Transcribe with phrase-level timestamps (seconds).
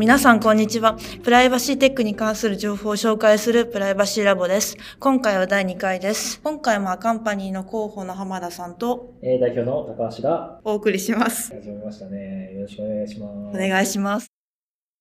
[0.00, 0.96] 皆さんこんにちは。
[1.22, 4.78] プライバシーテックに関する情報を紹介するプライバシーラボです。
[4.98, 6.40] 今回は第2回です。
[6.42, 11.54] 今回もアカンパニーの広報の浜田さんとえー代表の高橋がお送りします。
[11.54, 12.52] 始めましたね。
[12.54, 13.56] よろしくお願いします。
[13.56, 14.29] お願いします。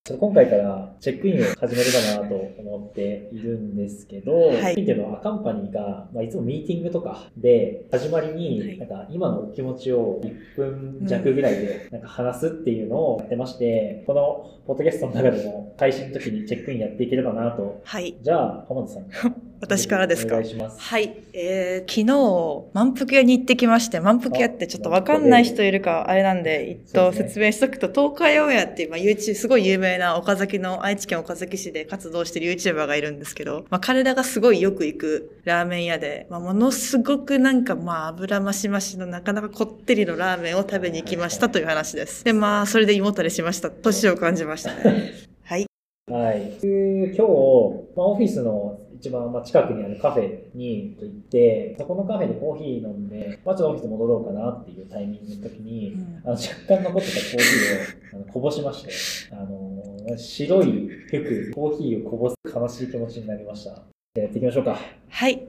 [0.09, 17.79] ちょっと今回からチェックインを始めればなと思っているんですけど、いチェックインっていうのはアカンパニーが、まあ、いつもミーティングとかで始まりはいに、なんか今のお気持ちを1分弱ぐらいでなんか話すっていうのをやってまして、このポッドキャストの中でも配信の時にチェックインやっていければなと。
[17.85, 18.17] はい。
[18.19, 19.05] じゃあ、浜田さん。
[19.61, 20.35] 私からですか？
[20.77, 21.15] はい。
[21.33, 42.23] えー、昨日、満腹屋に行ってきまして、満腹屋ってちょっとわかんない人いるか、あれなんで、一そうですねと説明しとくと、東海オンエアっていう、まあ、YouTube、すごい有名な岡崎の、愛知県岡崎市で活動してる YouTuber がいるんですけど、まあ、彼らがすごいよく行くラーメン屋で、まあ、ものすごくなんか、まあ、油増し増しのなかなかこってりのラーメンを食べに行きましたという話です。
[42.23, 43.69] で、まあ、それで胃もたれしました。
[43.69, 45.11] 年を感じましたね。
[45.43, 45.65] はい。
[46.09, 46.51] はい。
[46.55, 47.21] 僕今日、
[47.95, 58.91] まあ、オフィスの一番まあ近くにあるカフェに行って、そこのカフェでコーヒー飲んで、まあ、ちょっとオフィス戻ろうかなっていうタイミングの時に、うんあの若干残ってたコーヒーをあのこぼしまして、
[59.33, 63.71] あの白い服、コーヒーをこぼす悲しい気持ちになりました。
[63.71, 63.83] じゃ
[64.17, 64.77] あやっていきましょうか。
[65.09, 65.47] はい。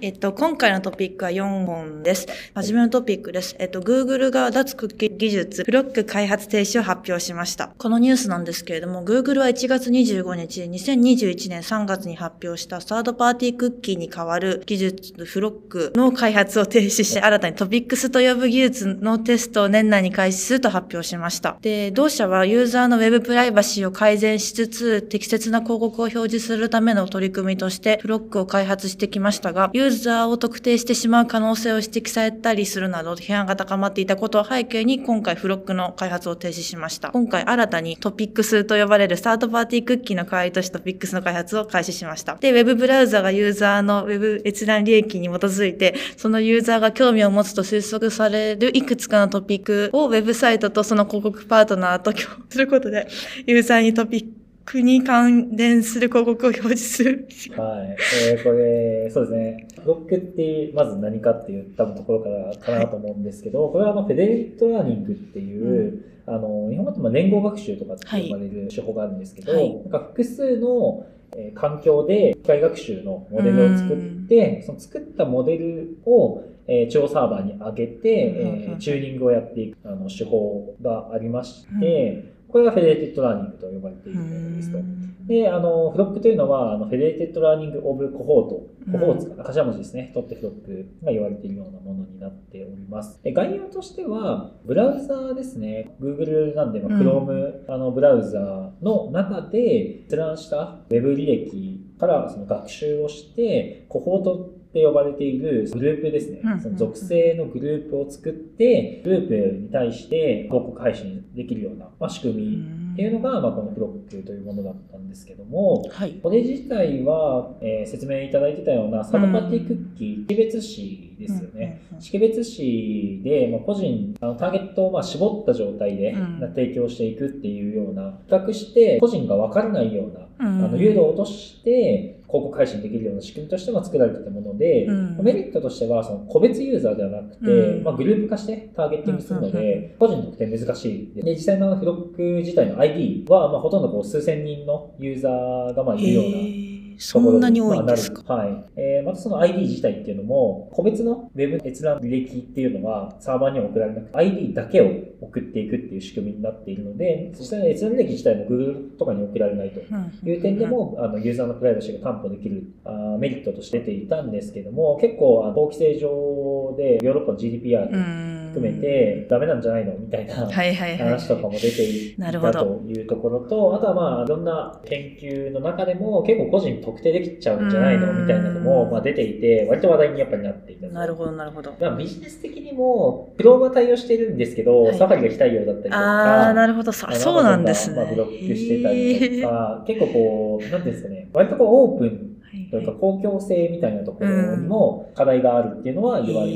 [0.00, 2.28] えっと、今回のトピックは4本です。
[2.54, 3.56] はじめのトピックです。
[3.58, 7.70] えっと、Google が脱クッキー技術、フロック開発停止を発表しました。
[7.76, 21.58] このニュースなんですけれども、Google は1月25日、2021年3月に発表したサードパーティークッキーに代わる技術、フロックの開発を停止し、新たにトピックスと呼ぶ技術のテストを年内に開始すると発表しました。
[21.60, 37.10] で、同社はユーザーのウェブプライバシーを改善しつつ、適切な広告を表示するための取り組みとして、フロックを開発してきましたが、ユユーザーを特定してしまう可能性を指摘されたりするなど、批判が高まっていたことを背景に、今回フロックの開発を停止しました。
[37.10, 42.34] 今回新たにトピックスと呼ばれるサードパーティークッキーの代わりとしてトピックスの開発を開始しました。
[42.34, 53.08] で、ウェブブラウザがユーザーのウェブ閲覧履歴に基づいて、そのユーザーが興味を持つと推測されるいくつかのトピックをウェブサイトとその広告パートナーと共有することで、
[53.46, 57.28] ユーザーにトピックに関連する広告を表示する。
[57.56, 57.96] はい。
[58.30, 59.68] えーこれ、そうですね。
[59.82, 69.74] FLoCって、まず何かっていう多分ところからかなと思うんですけど、これはあの、 Federated Learning っていう、あの、日本だとまあ連合学習とかって呼ばれる手法があるんですけど、はい。
[69.74, 71.06] なんか複数の
[71.36, 73.96] えー環境で機械学習のモデルを作っ
[74.28, 84.78] て、その作ったモデルを、えー、中央サーバーに上げて、うんうんうんえーチューニングをやっていくあの手法がありまして、これが Federated Learning と呼ばれているものですと。
[85.26, 90.10] で、あの、 FLoCというのは、あの Federated Learning of Cohort、Cohorts かな、頭文字ですね。
[90.14, 93.22] 取ってフロックが言われているようなものになっております。
[93.22, 95.94] で概要としては、ブラウザーですね。
[96.00, 106.42] Google なんで、まあ、うん Chrome、あのブラウザーの中で閲覧したウェブ履歴からその学習をして、コホートって呼ばれているグループですね。
[106.62, 116.12] その属性のグループを作って、グループに対して広告配信できるような、まあ、仕組みっていうのが、まあ、このフロックというものだったんですけども、はい。
[116.22, 121.80] これ自体は、えー説明いただいてたようなサードパーティークッキー、識別詞ですよね。
[121.98, 135.24] 識別詞で、まあ、個人、あのターゲットをまあ絞った状態で、うん提供していくっていうような、比較して個人が分からないような、うんあの誘導を落として広告配信できるような仕組みとしても作られてたもので、うん。
[135.24, 137.84] メリットとしてはその個別ユーザーではなくて、うん。
[137.84, 141.22] まあ、グループ化してターゲッティングするので、個人特定難しい。
[141.22, 148.64] で、実際のフロック自体の ID は、まあ、ほとんどこう数千人のユーザーがまあいるようなそんなに多いんですか、はい。
[148.76, 159.80] えーまたその ID 自体っていうのも、個別のウェブ閲覧履歴っていうのはサーバーには送られなくて、ID だけを送っていくっていう仕組みになっているので、実際の閲覧履歴自体も Google とかに送られないと。
[159.80, 169.94] うんいう点でも、あのユーザーのプライバシーが担保できるあーメリットとして出ていたんですけども、結構、法規制上でヨーロッパの GDPR うん含めて、ダメなんじゃないの？
[169.98, 170.34] みたいな。
[170.34, 178.10] 話とかも出ていたというところと、あとはまあ、いろんな研究の中でも結構個人特定できちゃうんじゃないの？
[178.10, 180.92] うんみたいなのもまあ出ていて、割と話題にやっぱりなっていたと。
[180.92, 181.72] なるほど、なるほど。
[181.80, 184.98] まあ、ビジネス的にも、クロームは対応しているんですけど、はい。
[184.98, 186.92] サファリが非対応だったりとか、ああ、なるほど。
[186.92, 187.96] そうなんですね。
[187.96, 192.08] まあブロックしてたりとか、 結構こう、なんていうんですかね、割とこうオープン
[192.42, 192.82] はいとい。
[192.82, 196.54] うか公共性みたいなところにも課題があるっていうのは言われて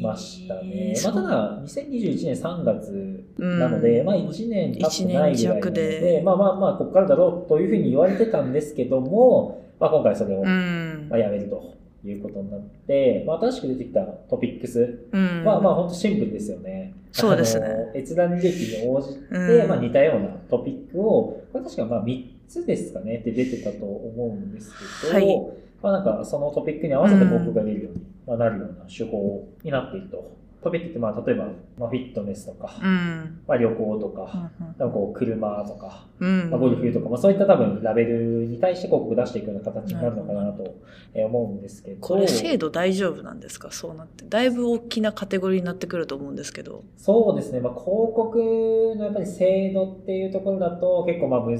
[0.00, 0.94] ましたね。
[1.04, 11.18] まあ、ただ、2021年3月なので、まあ1年経ってないぐらいなので、でまあまあまあ、ここからだろうというふうに言われてたんですけども、まあ、今回それを、うんまあ、。
[11.18, 15.44] やめるということになって、まあ、新しく出てきたトピックスうん。
[15.44, 16.94] は、まあ、本当シンプルですよね。
[17.12, 24.72] そうですね閲覧履歴に応じて、うんまあ、似たようなトピックを、これ確かまあ3つですかねって出てたと思うんです
[25.02, 30.36] けど、はいまあ、なんかそのトピックに合わせて広告が出るように、まあ、なるような手法になっていると。
[30.60, 31.46] トピックってまあ例えば、
[31.78, 33.40] まあ、フィットネスとか、うん。
[33.46, 36.50] まあ、旅行とか、うんこう車とか、うん。
[36.50, 40.74] まあ、ゴルフとか、まあ、そういった多分ラベルに対して広告出していくような形になるのかなと
[41.14, 42.00] えー思うんですけど。
[42.00, 43.70] これ精度大丈夫なんですか？
[43.70, 44.24] そうなって。
[44.28, 46.82] だいぶ大きなカテゴリーになってくると思うんですけど。
[46.96, 51.56] そうですね、まあ、広告のやっぱり精度っていうところだと結構まあ難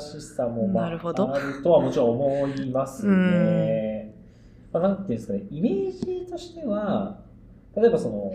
[0.00, 4.14] しさもまあなるほどあるとはもちろん思いますうんね。
[4.72, 7.20] まあ、なんていうんですかね、イメージとしては、
[7.76, 8.32] 例えばその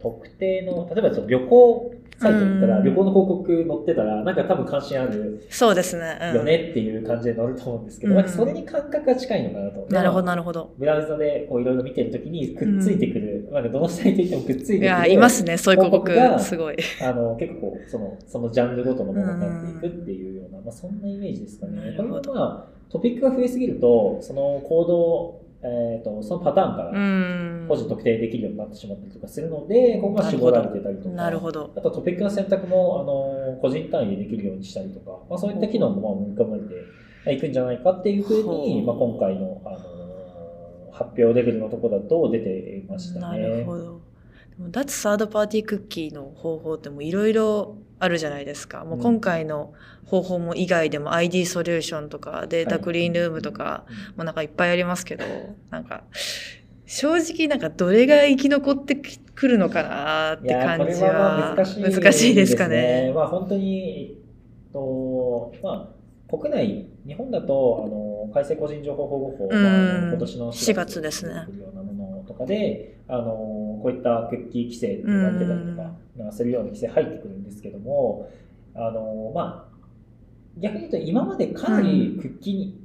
[0.00, 6.18] 特定の、例えばその旅行サイト行ったら、うん旅行の広告載ってたら、なんか多分関心あるそうですね。
[6.20, 9.86] うん、よねっていう感じで載ると思うんですけど、うんなんかそれに感覚が近いのかなと。
[9.90, 10.74] なるほど、まあなるほど。
[10.78, 14.84] ブラウザでこういろいろ見てるときにくっついてくる、なんかどのサイト行ってもくっついてくる。
[14.84, 16.76] いや、いますね、そういう広告すごい。
[17.02, 21.80] あの結構こうそのそのジャンルごとのものになっていくっていうような、まあ、そんなイメージですかね。
[21.92, 27.66] なるほどトピックが増えすぎるとその行動、えー、とそのパターンかうらん。
[27.68, 31.10] 個人特定できるようになってしまったりとかするので、ここが絞られてたりとか。
[31.10, 31.70] なるほど。
[31.76, 36.62] あとトピックの選択もあの個人単位でできるようにしたりとか、まあ、そういった機能もまあ盛り込まれ
[37.30, 39.78] ていくんじゃないかっていうふうに、まあ、今回の、あの
[40.92, 43.38] 発表レベルのところだと出ていましたなね。
[43.38, 44.00] るほど。
[44.68, 48.84] 脱サードパーティークッキーの方法ってもういろいろあるじゃないですか。
[48.84, 49.72] もう今回の
[50.06, 53.94] 方法も以外でも ID ソリューションとかデータクリーンルームとか、うん。
[53.94, 55.24] もうなんかいっぱいありますけど、
[55.70, 56.04] なんか、
[56.86, 63.12] 正直なんかどれが生き残ってくるのかなって感じは難しいですかね。
[63.14, 64.12] まあ本当に、え
[64.70, 66.00] っと、まあ、
[66.36, 71.34] 国内、日本だと、あの、改正個人情報保護法が、今年の4月ですね。
[71.34, 78.30] ようなものとかで、あの、こういったクッキー規制って言われてたりとか、なんかするような規制入ってくるんですけども、
[78.74, 79.70] あの、まあ、
[80.58, 82.80] 逆に言うと今までかなりクッキーに、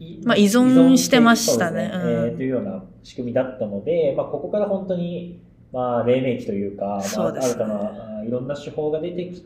[0.00, 1.90] いまあ依存してましたね。
[1.92, 2.10] そうん。
[2.10, 5.40] えーというような仕組みだったので、まあ、ここから本当に、
[5.72, 9.44] まあ、黎明期というか、まあ、新たなあいろんな手法が出てき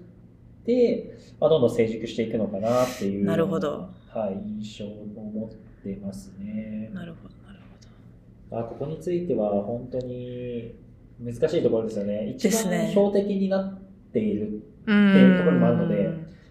[0.66, 3.88] て、まあ、どんどん成熟していくのかなっていうなるほど。
[4.08, 5.50] はい、印象を持っ
[5.82, 6.90] てますね。
[6.92, 7.34] なるほど、
[8.52, 10.74] まあ、ここについては本当に
[11.18, 12.28] 難しいところですよね。
[12.36, 13.80] 一番標的になっ
[14.12, 14.62] ている。
[14.82, 16.10] っていうところもあるので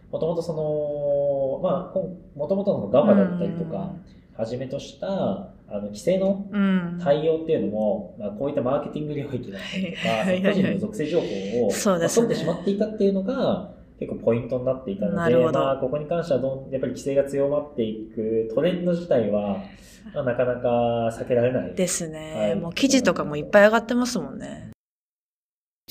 [0.09, 2.00] もともとその、まあ、
[2.38, 3.94] もともとの GAFA だったりとか、
[4.38, 5.07] はじめとした
[5.74, 7.00] あの規制のうん。
[7.01, 9.94] 対応っていうのも、まあ、こういったマーケティング領域だったり
[10.42, 13.71] とか、個人の属性情報を、取ってしまっていたっていうのが、
[14.01, 19.59] 結構ポイントになっていたので、なるほどまあ、ここに関してはどん、やっぱり規制が強まっていくトレンド自体は、
[20.15, 21.75] まあ、なかなか避けられない。
[21.75, 24.71] ですね、はいもう記事とかもいっぱい上がってますもんね。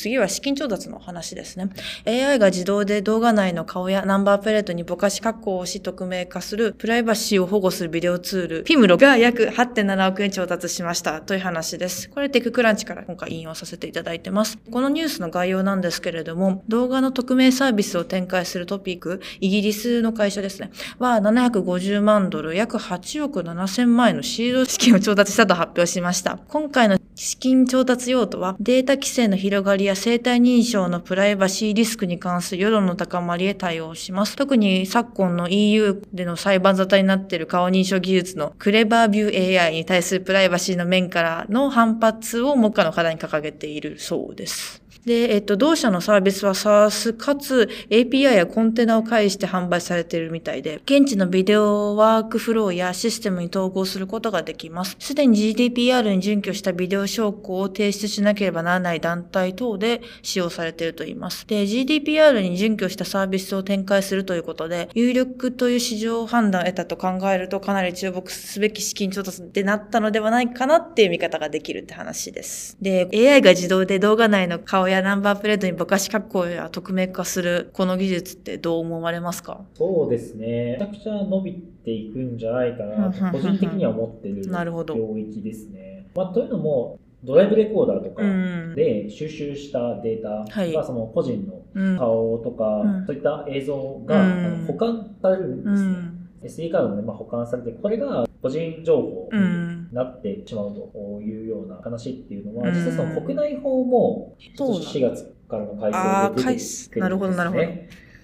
[0.01, 1.69] 次は資金調達の話ですね。
[2.07, 12.09] AI が自動で動画内の顔やナンバープレートにぼかし加工をし匿名化するプライバシーを保護するビデオツール、Pimro が約8.7億円調達しましたという話です。
[12.09, 14.57] これテッククランチから今回引用させていただいてます。
[14.71, 26.39] このニュースの概要なんですけれども、動画の匿名サービスを展開するトピック、イギリスの会社ですね、は750万ドル、約8億7千万円のシード資金を調達したと発表しました。
[26.49, 34.37] 今回の資金調達用途は、データ規制の広がりや生体認証のプライバシーリスクに関する世論の高まりへ対応します。
[34.37, 44.80] 特に昨今の EU での裁判沙汰になっている顔認証技術のクレバービュー AI に対するプライバシーの面からの反発を目下の課題に掲げているそうです。
[45.05, 54.97] で、えっと、同社のサービスは SaaS かつ API やコンテナを介して販売されているみたいで、現地のビデオワークフローやシステムに統合することができます。
[54.99, 61.47] すでに GDPR に準拠したビデオ証拠を提出しなければならない団体等で使用されているといいます。
[61.47, 72.77] で、GDPR に準拠したサービスを展開するということで、有力という市場判断を得たと考えるとかなり注目すべき資金調達ってなったのではないかなっていう見方ができるって話です。
[72.83, 79.63] で、AI が自動で動画内の顔やナンバープレートにぼかし加工や匿名化するこの技術ってどう思われますか？
[79.75, 80.77] そうですね。
[80.79, 86.07] めちゃくちゃ伸びていくんじゃないかなと、個人的には思ってる領域ですね。
[86.15, 88.75] まあ、というのも、ドライブレコーダーとかうん。
[88.75, 91.99] で収集したデータはいが、その個人のうん。
[91.99, 94.25] 顔とか、うんそういった映像が、
[94.67, 95.91] 保管されるんでうすね。
[95.91, 96.17] ん。
[96.43, 99.70] SD カードでまあ保管されて、これが個人情報うにん。
[99.93, 102.75] なってしまうというような話っていうのは、うん。
[102.75, 104.89] 実際その国内法もそうなんだ。
[104.89, 107.01] 4月からの改正で出てくるんですね。
[107.01, 107.63] なるほどなるほど。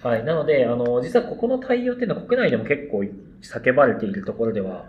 [0.09, 0.23] はい。
[0.23, 3.03] なので、あの、実はここの対応っていうのは国内でも結構
[3.41, 4.85] 叫ばれているところでは、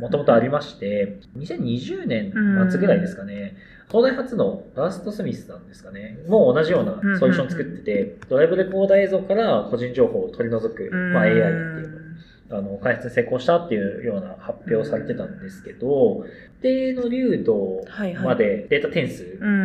[0.00, 2.32] もともとありまして、2020年
[2.70, 3.56] 末ぐらいですかね、
[3.90, 11.48] 東大初のバーストスミスさんですかね、もう同じようなソリューションを作ってて、ドライブレコーダー映像から個人情報を取り除く、まあ AI ってい
[11.84, 12.16] う
[12.58, 16.24] あの、開発に成功したっていうような発表をされてたんですけど、
[16.60, 17.82] 一定の流度
[18.22, 19.24] までデータ点数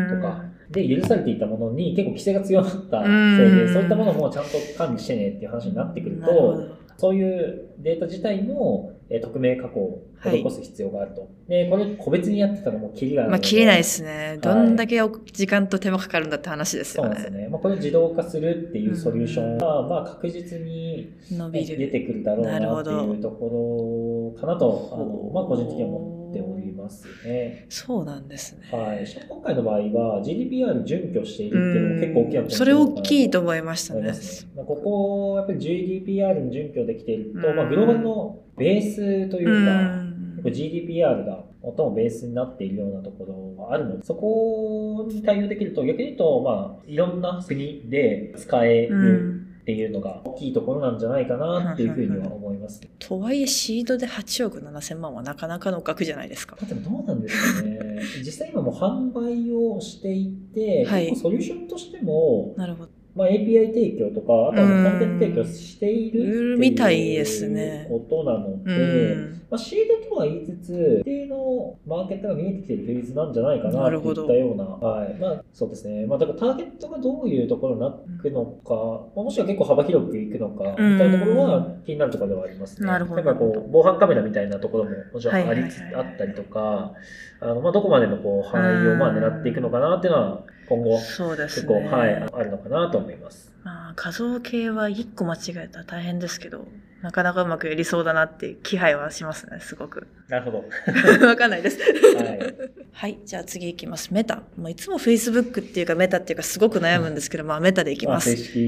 [0.10, 11.22] とかで許されていたものに結構規制が強まったせいで、そういったものもちゃんと管理してねっていう話になってくると、そういうデータ自体も、えー、匿名加工を施す必要があると。
[11.22, 14.38] はい、で、これ個別にやってたらもうキリがあるまあ、切れないですね。
[14.42, 17.16] どんだけ時間と手間かかるんだって話ですよね。
[17.16, 17.48] そうですね。
[17.50, 27.66] まあ、これを自動化するっていうソリューションは、まあ、確実に、伸びる出てくるだろうなっていうところかなと、あの、まあ、個人的には思っておりますね。
[27.70, 28.68] そうなんですね。
[28.72, 29.06] はい。
[29.30, 34.14] 今回の場合は GDPR 準拠しているっていうのも結構大きなそれ大きいと思いましたね。
[34.56, 43.26] まあ、ここ、やっぱり GDPR に準拠できていると、まあ、グローバルのベースというか、GDPR が最もベースになっているようなとこ
[43.58, 52.80] ろがあるので、そこに対応できると、逆に言うと、まあ、いろんな国で使えるっていうのが大きいところなんじゃないかなっていうふうには思います。
[53.00, 56.56] とはいえ、シードで8億7千万はなかなかの額じゃないですか。
[56.66, 58.00] でもどうなんですかね。
[58.24, 62.92] 実際今も販売をしていて、はい、ソリューションとしても、なるほど。
[63.18, 67.88] まあ、API 提供とか、あとはコンテンツ提供しているみたいですね。
[67.90, 69.16] ことなので、
[69.50, 75.16] まあ、シードとは言いつつ、一定のマーケットが見えてきているフェーズなんじゃないかなといったような、はい。
[75.16, 76.06] まあ、そうですね。
[76.06, 78.76] まあ、だからターゲットがどういうところになっていくのか、
[79.16, 82.88] まあ、もしくは結構幅広くいくのか、みたいなところは気になるところではありますね。
[82.88, 83.24] なるほど。
[83.24, 86.94] なんかこう、防犯カメラみたいなところももちろんありつ、あったりとか、
[87.40, 93.54] あの、まあ、どこまでのこう、範囲をまあ狙っていくのかなっていうのは、今後、そうですね、結構、はい、あるのかなと思います。
[93.64, 96.68] まあ、画像系は1個間違えたら大変ですけど、
[97.02, 100.08] なかなかうまくやりそうだなって気配はしますね、すごく。
[100.30, 100.66] なるほど。
[101.28, 101.80] わかんないです。
[101.80, 102.56] はい。
[102.92, 104.14] はい、じゃあ次行きます。
[104.14, 104.44] メタ。
[104.58, 108.30] もういつも Facebook っていうかメタっていうかすごく悩むんですけど、まあメタでいきます。
[108.30, 108.60] まあ、正式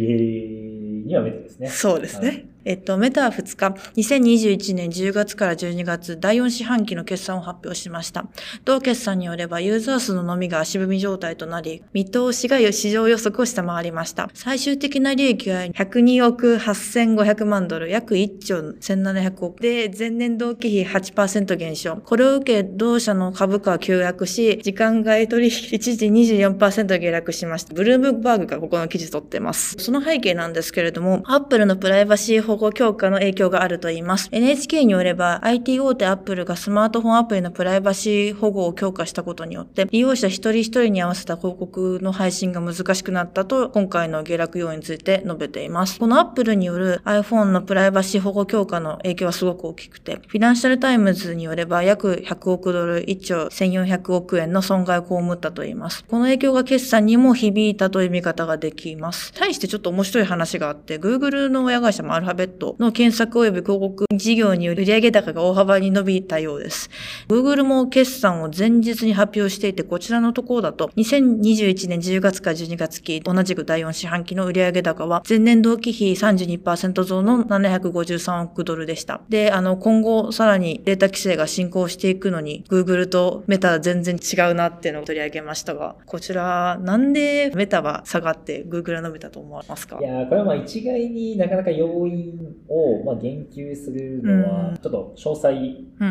[1.05, 1.67] にはメタですね。
[1.67, 2.27] そうですね。
[2.27, 8.27] はいえっと、メタは2日、2021年10月から12月、第4四半期の決算を発表しました。
[8.63, 14.29] 同決算によれば、ユーザー数の伸びが足踏み状態となり、見通しが市場予測を下回りました。
[14.35, 21.95] 最終的な利益は102億8500万ドル、約1兆1700億で、前年同期比8%減少。
[21.95, 27.73] これを受け、同社の株価は急落し、時間外取引一時24%下落しました。
[27.73, 29.75] ブルームバーグがここの記事取ってます。
[29.79, 34.29] その背景なんですけれども、アップルのプライバシー保護強化の影響があると言います。
[34.31, 45.99] NHK によれば、IT 大手アップルがスマートフォンアプリのプライバシー保護を強化したことによって、利用者一人一人に合わせた広告の配信が難しくなったと、今回の下落要因について述べています。
[45.99, 56.03] このアップルによる iPhone のプライバシー保護強化の影響はすごく大きくて、フィナンシャルタイムズによれば、約100億ドル、1兆1400億円の損害を被ったと言います。
[56.05, 59.33] この影響が決算にも響いたという見方ができます。
[59.33, 66.89] 対してちょっと面白い話があって、Google の親会社もアルファベットの検索及び広告事業による売上高が大幅に伸びたようです。
[67.27, 79.21] Google も決算を前日に発表していて、こちらのところだと、2021年10月から12月期、同じく第4四半期の売上高は、前年同期比32%増の753億ドルでした。
[79.27, 89.97] で、あの、今後さらにデータ規制が進行していくのに、Google とメタは全然違うなっていうのを取り上げましたが、こちら、なんでメタは下がって Google は伸びたと思われますか？
[89.99, 92.28] いやこれはまあ一概になかなか要因
[92.67, 95.51] をまあ言及するのは、ちょっと詳細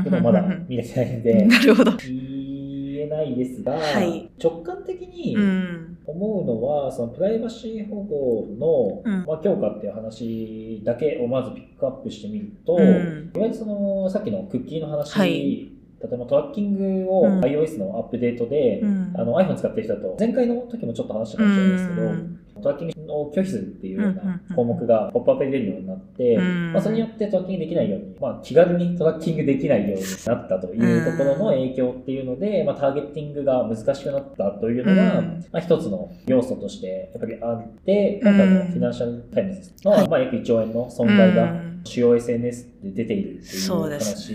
[0.05, 1.93] でもまだ見れてないんで、 なるほど。
[1.97, 4.31] 言えないですが、はい。
[4.43, 5.99] 直感的にうん。
[6.07, 9.25] 思うのは、そのプライバシー保護の、うん。
[9.27, 12.81] まあ、強化っていう話だけをまずピックアップしてみると、うん。
[12.83, 15.71] いわゆるそのさっきのクッキーの話、はい。
[16.01, 17.41] 例えばトラッキングをうん。
[17.41, 19.13] iOS のアップデートで、うん。
[19.15, 26.73] あの iPhone 使ってる人だと、前回の時もちょっと話したかもしれないですけど、うんトラッキングを拒否するっていうようなん項目がポップアップで出るようになって、うん。
[26.73, 35.47] まあ、それによってトラッキングできないように、まあ、気軽にトラッキングできないようになったというところの影響っていうので、まあ、ターゲッティングが難しくなったというのが、うん。
[35.53, 44.33] まあ、一つの要素としてやっぱりあって、今回のフィナンシャルタイムズの、まあ、約1兆円の損害がうん主要 SNS で出ているっていう話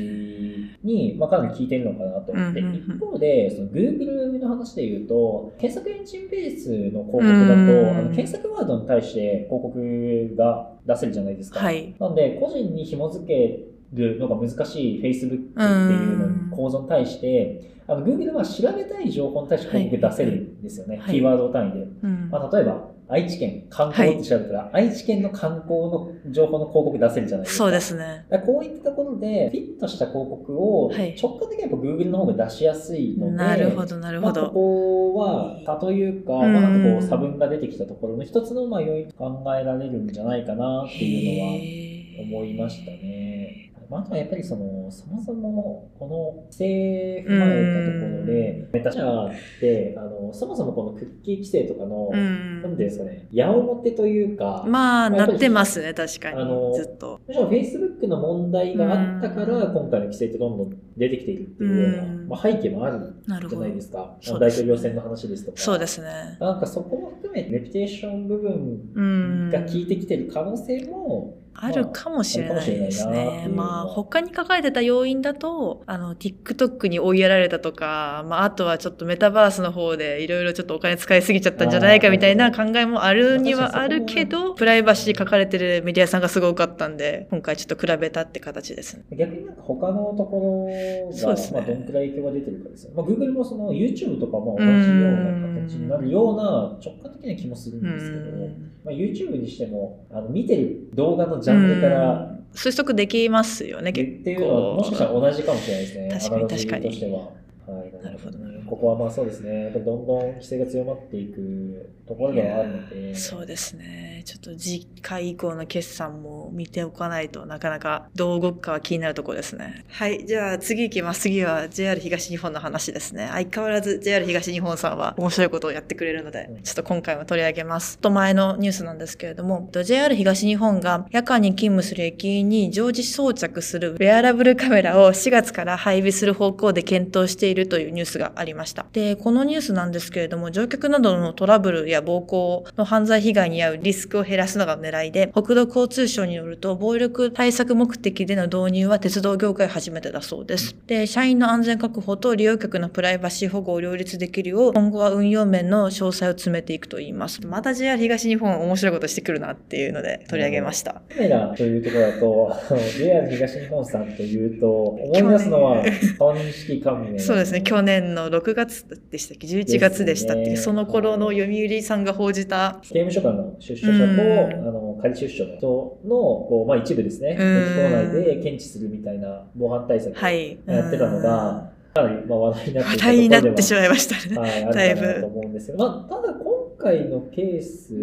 [0.84, 7.98] に、まあ、かなり効いてるのかなと思って、うんうんうん一方で、その Google の話で言うと、検索エンジンベースの広告だと、うん。
[7.98, 11.60] あの検索ワードに対して広告が出せるじゃないですか。
[11.60, 11.96] はい。
[12.00, 20.98] なんで、個人に紐付けるのが難しい Facebook っていうの構造に対して、あの Google は調べたい情報に対して広告出せるんですよね。
[20.98, 21.88] はいキーワード単位で。
[22.04, 27.64] うんまあ、例えば、愛知県観光って調べたら、愛知県の観光の情報の広告出せるじゃないですか。
[27.66, 28.26] そうですね。
[28.46, 34.52] こういったところで、フィットした広告をはい直感的にやっぱ Google の方が出しやすいので、なるほど、なるまあ、こほど。
[34.52, 43.73] こは、差というか、うんまあ、なんかこう差分が出てきたところの一つのまあ要因と考えられるんじゃないかなっていうのは思いましたね。
[43.90, 52.78] まあ、あとはやっぱりその、そもそもこの規制踏まえたところで、メタ社って、あの、そもそもこのクッキー規制とかの、うなんていうんん。
[52.78, 56.76] ですかね、矢面というか、まあ、まあなってますね、確かあのに。
[56.76, 57.20] ずっと。
[57.28, 64.16] むしろ Facebook の問題があったから、うん今回の規制ってどんどん出てきているっていうような、うんまあ、背景もあるじゃないですか。
[64.40, 65.58] 大統領選の話ですとか。
[65.58, 66.38] そうですね。
[66.40, 69.50] なんかそこも含めて、レピュテーション部分うん。
[69.50, 73.48] が効いてきてる可能性も、あるかもしれないですね。
[73.50, 89.04] まあ、他に書かれてた要因だと、あの、TikTok に追いやられたとか、まあ、あとはちょっとメタバースの方でいろいろちょっとお金使いすぎちゃったんじゃないかみたいな考えもあるにはあるけど、プライバシー書かれてるメディアさんがすごかったんで、今回ちょっと比べたって形ですね。
[89.12, 90.68] 逆になんか他のとこ
[91.08, 92.96] ろが、そうですねまあ、どんくらい影響が出てるかですよね。
[92.98, 96.44] まあ、Google もその YouTube とかも同じような形になるような
[96.84, 98.72] 直感的な気もするんうですけど、ん。
[98.84, 104.76] まあ、YouTube にしてもあの見てる動画のジャンルからうん推測できますよね、って結いうのは構。
[104.78, 106.10] もしかしたら同じかもしれないですね。
[106.12, 108.14] 確かに確かにとしては。
[108.14, 108.64] はい、なるほどね。
[108.68, 109.64] ここはまあそうですね。
[109.66, 113.16] やっぱりどんどん規制が強まっていくところではあるので。
[113.16, 114.24] そうですね。
[114.26, 119.86] ちょっと次回以降の決算も見ておかないとなかなかどう動くかは気になるところですね。
[119.90, 120.26] はい。
[120.26, 121.22] じゃあ次行きます。
[121.22, 123.30] 次は JR 東日本の話ですね。
[123.32, 127.98] 相変わらず JR 東日本さんは面白いことをやってくれるのでうん、ちょっと今回も取り上げます。
[128.00, 138.86] と前のニュースなんですけれども、JR 東日本が夜間に勤務する駅員に常時装着するウェアラブルカメラを4月から配備する方向で検討しているというニュースがありました。
[138.92, 150.76] で、このニュースなんですけれども、乗客などのトラブルや暴行の犯罪被害に遭うリスクを減らすのが狙いで、国土交通省によると、暴力対策目的での導入は鉄道業界初めてだそうです。
[150.88, 157.46] で、社員の安全確保と利用客のプライバシー保護を両立できるよう、今後は運用面の詳細を詰めていくといいます。
[157.46, 161.02] また JR 東日本面白いことしてくるなっていうので取り上げました。
[161.10, 165.84] カメラというところだと、 JR 東日本さんというと、思い出すのは
[166.18, 167.20] 顔認識カメラ。
[167.20, 170.58] そうですね、去年の6月でしたっけ ?11 月でしたっけ、ね。
[170.58, 174.68] その頃の読売さんが報じた、刑務所からの出所者と、うん。
[174.68, 175.68] あの仮出所の人
[176.06, 177.92] のこう、まあ、一部ですね、駅うん。
[177.92, 180.58] 構内で検知するみたいな防犯対策をはい。
[180.66, 184.72] やってたのが、かなりまあ話題になって話題になってしまいましたね。
[184.74, 186.44] だいぶと思うんですけど、 まあ、ただ今
[186.78, 187.94] 回のケース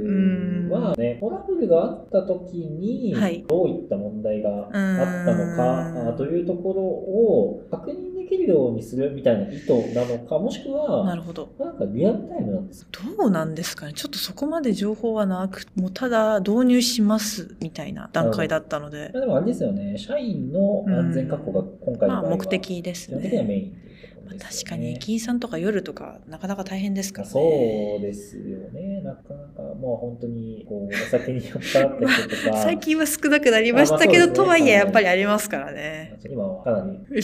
[0.71, 11.55] はね、トラブルがあった時にはい、どういった問題があったのか、あというところを確認できるようにするみたいな意図なのか、もしくなは、るほど。
[11.59, 13.93] なんかリアルタイムなんですかどうなんですかね。
[13.93, 23.57] ちょっとそこまで情報はなく、もうただ導入しますみたいな段階だったので、まあでもあれですよね、社員の安全確保が今回の場合はまあ目的です基本的にはメね。
[23.57, 24.65] インっていうところですよね。
[24.65, 27.33] 確かに駅員さんとか夜とかなかなか大変ですからね。
[27.33, 29.03] そうですよね。
[29.03, 32.57] なかなかもう本当にこうお酒に酔っ払った人とか。
[32.63, 36.19] 最近は少なくなりましたけど、ねとはいえやっぱりありますからね。
[36.25, 37.21] 今はかなり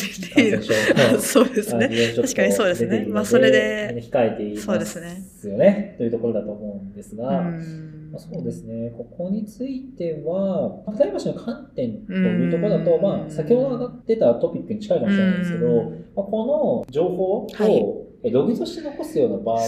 [1.20, 1.88] そうですね。
[1.88, 5.94] ね確かにそうですねまあそれで控えていますそうですねよね。
[5.98, 7.42] というところだと思うんですが、う
[8.18, 13.02] そうですね、ここについては、プライバシーの観点というところだと、うん。
[13.02, 15.90] まあ、先ほど上がってたトピックに近いかもしれないんですけど、うん。
[16.14, 19.64] まあ、この情報を、ログとして残すような場合だ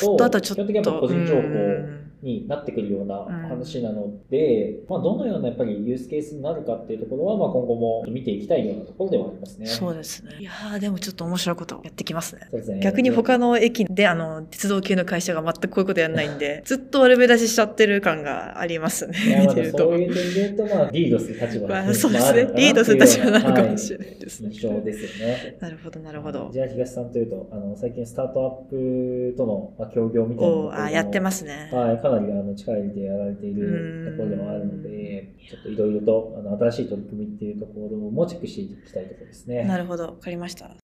[0.00, 0.64] と、だとちょっと。
[0.64, 9.66] 基本的に個人情報うんになってくるような話なので、まあ、どのようなやっぱりユースケースになるかっていうところは、まあ、今後も見ていきたいようなところではありますね。
[9.66, 10.36] そうですね。
[10.38, 12.46] いやーでもちょっと面白いことやってきますね。
[12.50, 19.44] そうですね逆に他の駅で、あの、鉄道系の会社が全くこういうことやらないんで、 ずっと悪目立ちしちゃってる感がありますね。
[19.46, 19.98] まだそう。
[19.98, 24.50] いう点で言うと、まあ、リードする立場まあにそうですねリードする立場なのかもはいしれないですね。
[24.52, 25.56] 印象ですよね。
[25.60, 26.50] なるほど、なるほど。
[26.52, 31.70] じゃあ東さんというと、あの最近スタートアップとのまあ協業みたいなあ、やってますね。
[31.72, 39.64] はい、かなりあの力入れてやられているところでもあるので、ちょっといろいろとあの新しい取り組みっていうところもチェックしていきたいところですね。
[39.64, 40.81] なるほど、わかりました。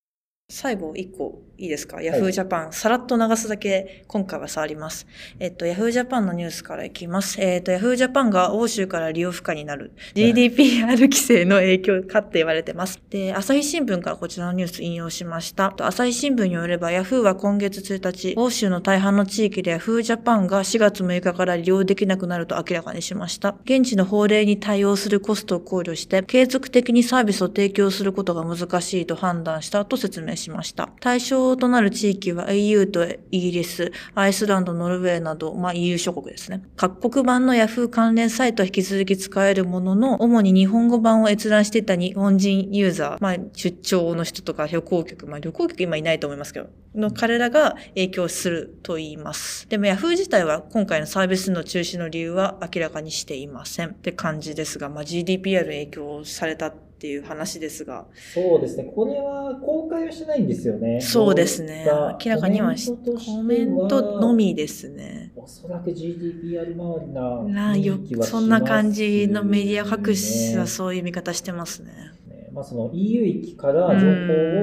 [0.51, 5.07] 最後一個いいですか ?Yahoo Japan、さらっと流すだけ今回は触ります。
[5.39, 7.39] えっと、Yahoo Japan のニュースからいきます。
[7.41, 12.99] えっと、Yahoo Japan が欧州から利用不可になる GDPR 規制の影響かって言われてます。
[13.11, 15.71] で、朝日新聞からこちらのニュース引用しました。
[15.71, 23.55] と朝日新聞によれば Yahoo は今月1日、欧州の大半の地域で Yahoo Japan が4月6日から利用できなくなると明らかにしました。
[23.65, 30.89] 現地の法令に対応するコストを考慮して、継続的にサービスを提供することが難しいと判断したと説明しました。
[31.01, 36.63] 対象となる地域は EU とイギリス、アイスランド、ノルウェーなど、まあ EU 諸国ですね。
[36.77, 49.69] 各国版の Yahoo 関連サイトは引き続き使えるものの、主に日本語版を閲覧していた日本人ユーザー、まあ出張の人とか旅行客、まあ旅行客今いないと思いますけど、の彼らが影響すると言います。
[49.69, 58.83] でも Yahoo 自体は今回のサービスの中止の理由は明らかにしていませんって感じですが、まあ GDPR 影響されたっていう話ですが、そうですね。
[58.93, 61.01] これは公開はしてないんですよね。
[61.01, 61.87] そうですね。
[61.87, 65.33] 明らかにはしコメントのみですね。
[65.37, 71.93] おそらく GDPR 周りななよそんな感じのメディア各紙はそういう見方してますね。
[72.29, 74.07] ねまあ、その EU 域から情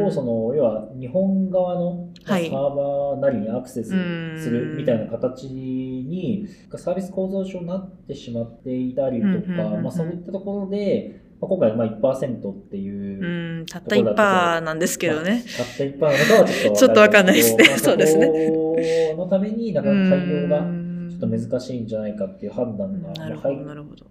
[0.01, 15.43] 報をその要は日本側のサーバーなりにアクセスすうんるみたいな形にサービス構造上なってしまっていたりとか、うんまあ、そういったところで、まあ、今回はまあ1%っていうう、ん、たった1パーなんですけどね。
[15.57, 23.57] たった1%なのかはちょっと ちょっとわかんないですねまあそうですねのためになかなか対応がうんちょっと難しいんじゃないかっていう判断が入っ。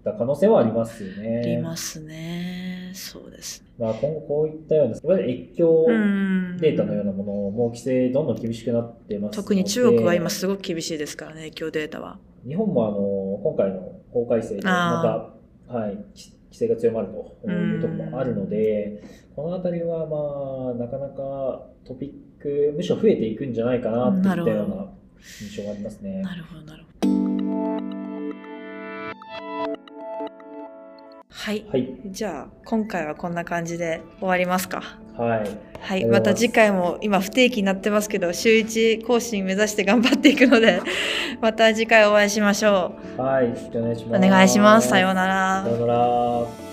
[0.03, 1.41] た可能性はありますよね。
[1.43, 2.91] ありますね。
[2.93, 3.67] そうですね。
[3.77, 12.17] まあ、今後こういったような、いわゆる越境うんデータのようなものも規制どんどん厳しくなってます特に中国は今すごく厳しいですからね、影響データは。
[12.47, 15.31] 日本もあの今回の法改正でま
[15.67, 15.97] た、はい、
[16.55, 19.03] 規制が強まるというところもあるので、
[19.35, 24.91] この辺りは、まあ、なかなかトピック、むしろ増えていくんじゃないかなといったようなるほな
[25.41, 26.21] 印象がありますね。
[26.21, 26.94] なるほど、なるほど。
[31.35, 31.65] はい。
[31.69, 31.89] はい。
[32.05, 34.81] じゃあ、今回はこんな感じで終わりますか。
[35.17, 35.49] はい。
[35.81, 36.05] はい。
[36.05, 40.81] また次回も今不定期になってますけど、週1更新目指して頑張っていくので、
[41.41, 43.53] また次回お会いしましょはい。
[43.73, 44.07] お願いしう。
[44.09, 44.25] ます。
[44.25, 44.87] お願いします。
[44.87, 45.69] さようならさ。
[45.69, 46.64] ようなら。